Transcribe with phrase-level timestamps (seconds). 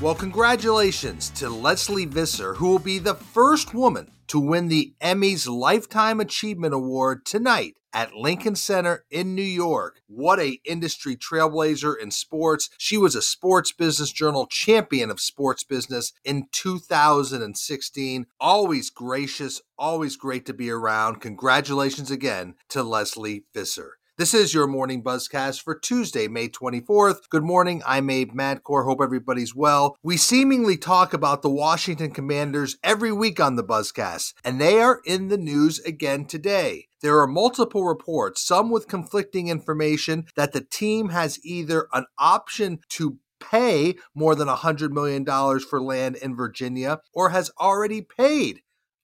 [0.00, 5.46] Well, congratulations to Lesley Visser, who will be the first woman to win the Emmys
[5.46, 10.00] Lifetime Achievement Award tonight at Lincoln Center in New York.
[10.06, 12.70] What a industry trailblazer in sports.
[12.78, 18.26] She was a Sports Business Journal champion of sports business in 2016.
[18.40, 21.20] Always gracious, always great to be around.
[21.20, 23.99] Congratulations again to Lesley Visser.
[24.20, 27.30] This is your morning buzzcast for Tuesday, May 24th.
[27.30, 27.80] Good morning.
[27.86, 28.84] I'm Abe Madkour.
[28.84, 29.96] Hope everybody's well.
[30.02, 35.00] We seemingly talk about the Washington Commanders every week on the buzzcast, and they are
[35.06, 36.88] in the news again today.
[37.00, 42.80] There are multiple reports, some with conflicting information, that the team has either an option
[42.90, 45.24] to pay more than $100 million
[45.60, 48.60] for land in Virginia or has already paid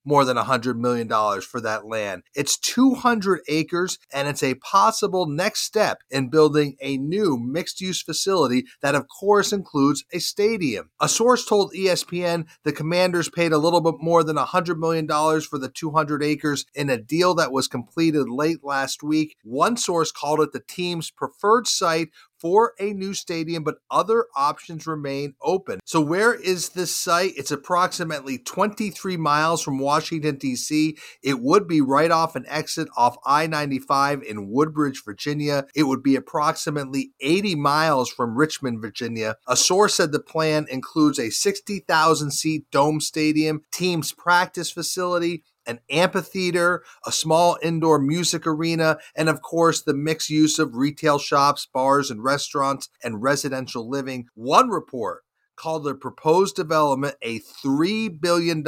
[0.07, 1.09] more than $100 million
[1.43, 2.23] for that land.
[2.35, 8.01] It's 200 acres, and it's a possible next step in building a new mixed use
[8.01, 10.91] facility that, of course, includes a stadium.
[11.01, 15.09] A source told ESPN the commanders paid a little bit more than $100 million
[15.41, 19.37] for the 200 acres in a deal that was completed late last week.
[19.43, 24.87] One source called it the team's preferred site for a new stadium, but other options
[24.87, 25.81] remain open.
[25.85, 27.33] So, where is this site?
[27.37, 30.97] It's approximately 23 miles from Washington, D.C.
[31.23, 35.67] It would be right off an exit off I 95 in Woodbridge, Virginia.
[35.75, 39.37] It would be approximately 80 miles from Richmond, Virginia.
[39.47, 45.81] A source said the plan includes a 60,000 seat dome stadium, team's practice facility, an
[45.91, 51.67] amphitheater, a small indoor music arena, and of course, the mixed use of retail shops,
[51.73, 54.27] bars, and restaurants and residential living.
[54.35, 55.25] One report
[55.57, 58.65] called the proposed development a $3 billion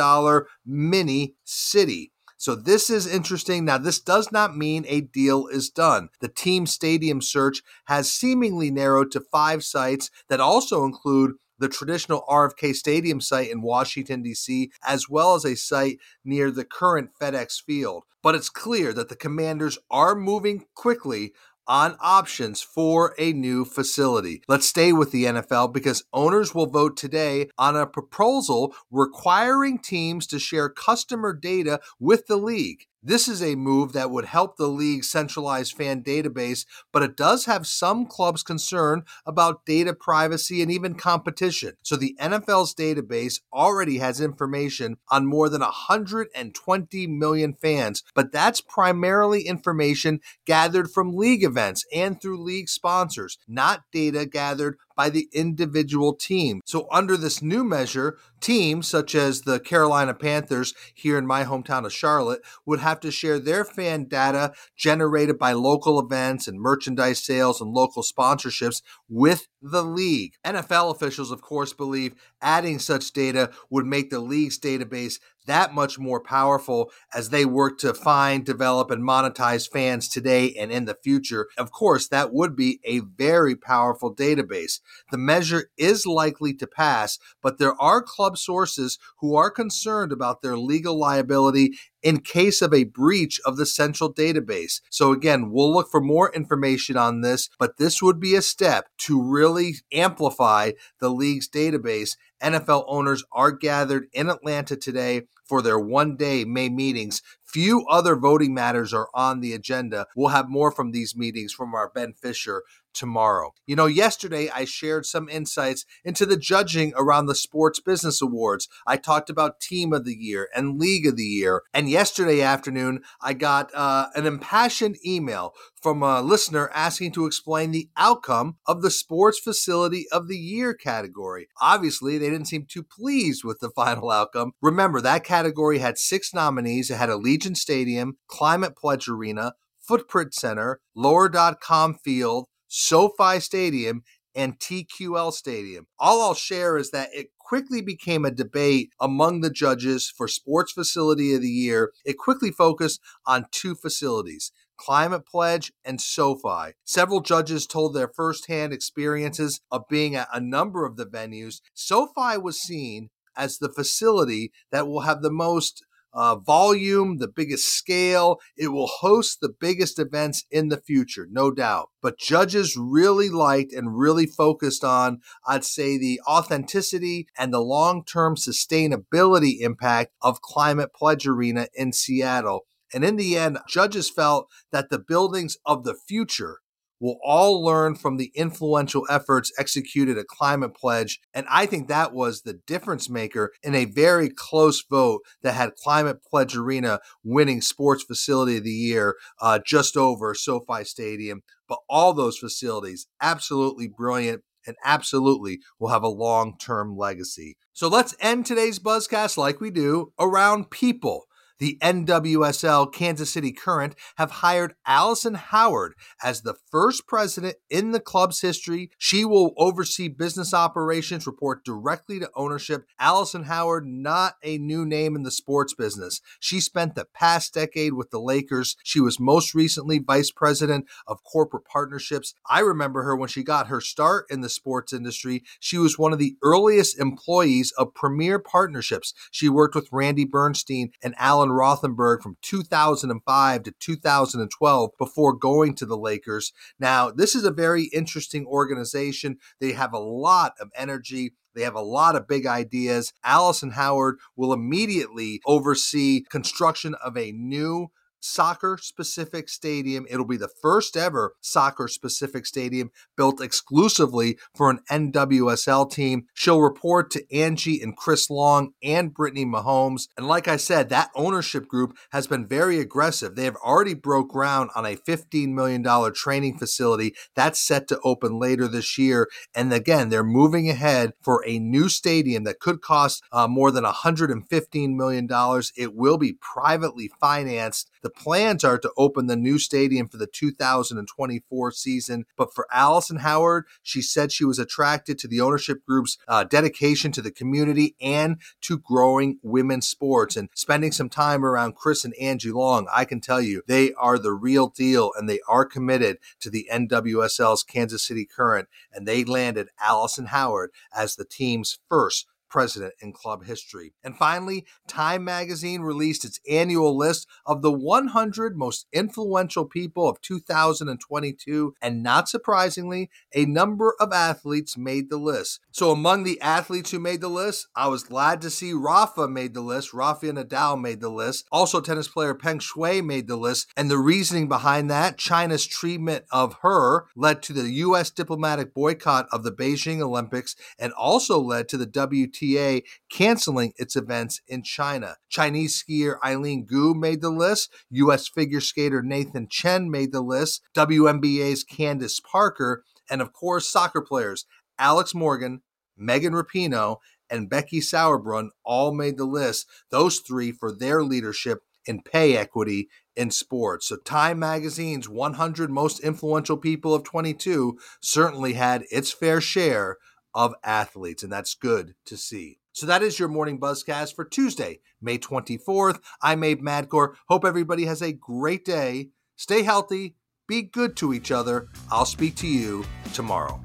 [0.67, 2.13] mini city.
[2.41, 3.65] So this is interesting.
[3.65, 6.09] Now, this does not mean a deal is done.
[6.21, 12.25] The team stadium search has seemingly narrowed to five sites that also include the traditional
[12.28, 17.62] RFK Stadium site in Washington, D.C., as well as a site near the current FedEx
[17.62, 18.05] Field.
[18.22, 21.33] But it's clear that the commanders are moving quickly
[21.69, 24.43] on options for a new facility.
[24.49, 30.27] Let's stay with the NFL because owners will vote today on a proposal requiring teams
[30.28, 32.87] to share customer data with the league.
[33.09, 37.47] This is a move that would help the league's centralized fan database, but it does
[37.47, 41.73] have some clubs concerned about data privacy and even competition.
[41.83, 48.61] So the NFL's database already has information on more than 120 million fans, but that's
[48.61, 55.28] primarily information gathered from league events and through league sponsors, not data gathered by the
[55.32, 56.60] individual team.
[56.66, 61.86] So, under this new measure, teams such as the Carolina Panthers here in my hometown
[61.86, 67.25] of Charlotte would have to share their fan data generated by local events and merchandise
[67.25, 70.34] sales and local sponsorships with the league.
[70.44, 75.98] NFL officials, of course, believe adding such data would make the league's database that much
[75.98, 80.97] more powerful as they work to find, develop, and monetize fans today and in the
[81.03, 81.48] future.
[81.59, 84.81] Of course, that would be a very powerful database.
[85.10, 90.42] The measure is likely to pass, but there are club sources who are concerned about
[90.42, 94.80] their legal liability in case of a breach of the central database.
[94.91, 98.88] So, again, we'll look for more information on this, but this would be a step
[98.98, 102.16] to really amplify the league's database.
[102.42, 107.22] NFL owners are gathered in Atlanta today for their one day May meetings.
[107.44, 110.06] Few other voting matters are on the agenda.
[110.14, 112.62] We'll have more from these meetings from our Ben Fisher
[112.98, 113.53] tomorrow.
[113.66, 118.69] You know, yesterday I shared some insights into the judging around the Sports Business Awards.
[118.86, 121.62] I talked about Team of the Year and League of the Year.
[121.72, 127.70] And yesterday afternoon, I got uh, an impassioned email from a listener asking to explain
[127.70, 131.48] the outcome of the Sports Facility of the Year category.
[131.60, 134.53] Obviously, they didn't seem too pleased with the final outcome.
[134.60, 136.91] Remember, that category had six nominees.
[136.91, 144.03] It had Allegiant Stadium, Climate Pledge Arena, Footprint Center, Lower.com Field, SoFi Stadium,
[144.34, 145.86] and TQL Stadium.
[145.98, 150.72] All I'll share is that it quickly became a debate among the judges for Sports
[150.72, 151.92] Facility of the Year.
[152.04, 154.53] It quickly focused on two facilities.
[154.76, 156.74] Climate Pledge, and SoFi.
[156.84, 161.60] Several judges told their firsthand experiences of being at a number of the venues.
[161.74, 167.69] SoFi was seen as the facility that will have the most uh, volume, the biggest
[167.69, 168.41] scale.
[168.57, 171.91] It will host the biggest events in the future, no doubt.
[172.03, 178.05] But judges really liked and really focused on, I'd say, the authenticity and the long
[178.05, 182.66] term sustainability impact of Climate Pledge Arena in Seattle.
[182.93, 186.61] And in the end, judges felt that the buildings of the future
[187.00, 191.21] will all learn from the influential efforts executed at Climate Pledge.
[191.34, 195.77] And I think that was the difference maker in a very close vote that had
[195.83, 201.42] Climate Pledge Arena winning Sports Facility of the Year uh, just over SoFi Stadium.
[201.68, 207.56] But all those facilities, absolutely brilliant and absolutely will have a long term legacy.
[207.72, 211.28] So let's end today's Buzzcast like we do around people
[211.59, 218.01] the NWSL Kansas City Current have hired Allison Howard as the first president in the
[218.01, 218.91] club's history.
[218.99, 222.84] She will oversee business operations, report directly to ownership.
[222.99, 226.21] Allison Howard, not a new name in the sports business.
[226.41, 228.77] She spent the past decade with the Lakers.
[228.83, 232.34] She was most recently vice president of corporate partnerships.
[232.49, 235.43] I remember her when she got her start in the sports industry.
[235.61, 239.13] She was one of the earliest employees of Premier Partnerships.
[239.31, 245.74] She worked with Randy Bernstein and Alan Alan Rothenberg from 2005 to 2012 before going
[245.74, 246.53] to the Lakers.
[246.78, 249.39] Now, this is a very interesting organization.
[249.60, 251.33] They have a lot of energy.
[251.54, 253.12] They have a lot of big ideas.
[253.24, 257.88] Allison Howard will immediately oversee construction of a new
[258.20, 260.06] soccer specific stadium.
[260.09, 266.26] It'll be the first ever soccer specific stadium built exclusively for an NWSL team.
[266.35, 270.09] She'll report to Angie and Chris Long and Brittany Mahomes.
[270.16, 273.35] And like I said, that ownership group has been very aggressive.
[273.35, 278.38] They have already broke ground on a $15 million training facility that's set to open
[278.38, 279.28] later this year.
[279.54, 283.85] And again, they're moving ahead for a new stadium that could cost uh, more than
[283.85, 285.28] $115 million.
[285.76, 287.90] It will be privately financed.
[288.02, 292.25] The plans are to open the new stadium for the 2024 season.
[292.37, 297.12] But for Allison Howard, she said she was attracted to the ownership group's uh, dedication
[297.12, 302.14] to the community and to growing women's sports and spending some time around Chris and
[302.21, 302.87] Angie Long.
[302.93, 306.69] I can tell you they are the real deal and they are committed to the
[306.73, 308.69] NWSL's Kansas City Current.
[308.93, 313.95] And they landed Allison Howard as the team's first president in club history.
[314.02, 320.21] And finally, Time magazine released its annual list of the 100 most influential people of
[320.21, 321.75] 2022.
[321.80, 325.61] And not surprisingly, a number of athletes made the list.
[325.71, 329.54] So among the athletes who made the list, I was glad to see Rafa made
[329.54, 329.92] the list.
[329.92, 331.47] Rafael Nadal made the list.
[331.52, 333.71] Also, tennis player Peng Shuai made the list.
[333.76, 338.11] And the reasoning behind that, China's treatment of her led to the U.S.
[338.11, 343.97] diplomatic boycott of the Beijing Olympics and also led to the WTA WTA canceling its
[343.97, 345.17] events in China.
[345.29, 347.73] Chinese skier Eileen Gu made the list.
[347.90, 348.29] U.S.
[348.29, 350.62] figure skater Nathan Chen made the list.
[350.76, 352.85] WNBA's Candace Parker.
[353.11, 354.45] And of course, soccer players
[354.79, 355.62] Alex Morgan,
[355.97, 356.97] Megan Rapinoe,
[357.31, 359.67] and Becky Sauerbrunn all made the list.
[359.90, 363.88] Those three for their leadership in pay equity in sports.
[363.88, 369.97] So Time Magazine's 100 most influential people of 22 certainly had its fair share
[370.35, 372.59] of athletes, and that's good to see.
[372.73, 376.00] So that is your morning buzzcast for Tuesday, May 24th.
[376.23, 377.14] I'm Abe Madkour.
[377.28, 379.11] Hope everybody has a great day.
[379.37, 380.16] Stay healthy,
[380.47, 381.69] be good to each other.
[381.90, 383.61] I'll speak to you tomorrow.